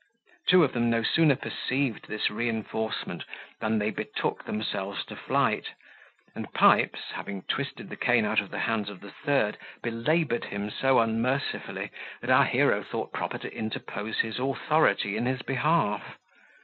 Two 0.47 0.63
of 0.63 0.73
them 0.73 0.89
no 0.89 1.03
sooner 1.03 1.35
perceived 1.35 2.07
this 2.07 2.31
reinforcement, 2.31 3.23
than 3.59 3.77
they 3.77 3.91
betook 3.91 4.45
themselves 4.45 5.05
to 5.05 5.15
flight; 5.15 5.67
and 6.33 6.51
Pipes, 6.53 7.11
having 7.13 7.43
twisted 7.43 7.87
the 7.87 7.95
cane 7.95 8.25
out 8.25 8.39
of 8.39 8.49
the 8.49 8.61
hands 8.61 8.89
of 8.89 9.01
the 9.01 9.11
third, 9.11 9.59
belaboured 9.83 10.45
him 10.45 10.71
so 10.71 10.97
unmercifully, 10.97 11.91
that 12.19 12.31
our 12.31 12.45
hero 12.45 12.81
thought 12.81 13.13
proper 13.13 13.37
to 13.37 13.55
interpose 13.55 14.21
his 14.21 14.39
authority 14.39 15.15
in 15.17 15.27
his 15.27 15.43
behalf. 15.43 16.01